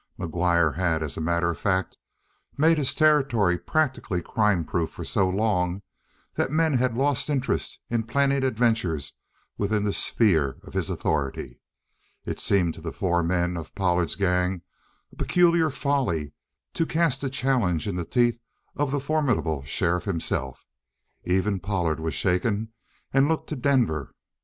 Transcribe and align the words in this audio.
McGuire 0.19 0.73
had, 0.77 1.03
as 1.03 1.15
a 1.15 1.21
matter 1.21 1.51
of 1.51 1.59
fact, 1.59 1.95
made 2.57 2.79
his 2.79 2.95
territory 2.95 3.55
practically 3.59 4.19
crime 4.19 4.65
proof 4.65 4.89
for 4.89 5.03
so 5.03 5.29
long 5.29 5.83
that 6.33 6.49
men 6.49 6.73
had 6.73 6.97
lost 6.97 7.29
interest 7.29 7.79
in 7.87 8.01
planning 8.07 8.43
adventures 8.43 9.13
within 9.59 9.83
the 9.83 9.93
sphere 9.93 10.57
of 10.63 10.73
his 10.73 10.89
authority. 10.89 11.59
It 12.25 12.39
seemed 12.39 12.73
to 12.73 12.81
the 12.81 12.91
four 12.91 13.21
men 13.21 13.55
of 13.55 13.75
Pollard's 13.75 14.15
gang 14.15 14.63
a 15.11 15.17
peculiar 15.17 15.69
folly 15.69 16.33
to 16.73 16.87
cast 16.87 17.23
a 17.23 17.29
challenge 17.29 17.87
in 17.87 17.95
the 17.95 18.03
teeth 18.03 18.39
of 18.75 18.89
the 18.89 18.99
formidable 18.99 19.63
sheriff 19.65 20.05
himself. 20.05 20.65
Even 21.25 21.59
Pollard 21.59 21.99
was 21.99 22.15
shaken 22.15 22.69
and 23.13 23.27
looked 23.27 23.49
to 23.49 23.55
Denver. 23.55 24.15